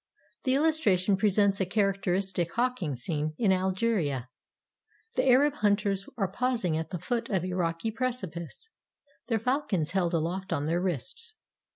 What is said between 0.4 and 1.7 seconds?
The illustration presents a